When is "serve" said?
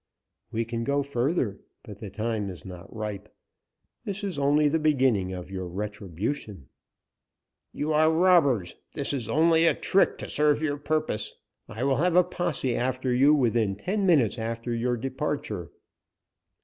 10.27-10.59